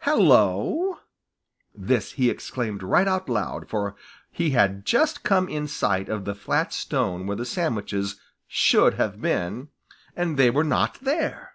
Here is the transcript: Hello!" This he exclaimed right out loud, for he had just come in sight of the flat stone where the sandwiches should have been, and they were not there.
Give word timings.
Hello!" 0.00 0.98
This 1.74 2.12
he 2.12 2.28
exclaimed 2.28 2.82
right 2.82 3.08
out 3.08 3.26
loud, 3.26 3.70
for 3.70 3.96
he 4.30 4.50
had 4.50 4.84
just 4.84 5.22
come 5.22 5.48
in 5.48 5.66
sight 5.66 6.10
of 6.10 6.26
the 6.26 6.34
flat 6.34 6.74
stone 6.74 7.26
where 7.26 7.38
the 7.38 7.46
sandwiches 7.46 8.20
should 8.46 8.96
have 8.98 9.18
been, 9.18 9.70
and 10.14 10.36
they 10.36 10.50
were 10.50 10.62
not 10.62 10.98
there. 11.00 11.54